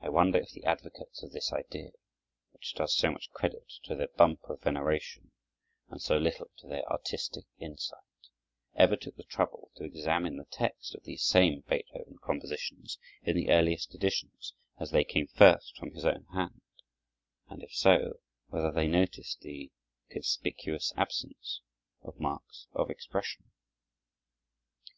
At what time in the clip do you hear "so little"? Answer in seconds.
6.00-6.48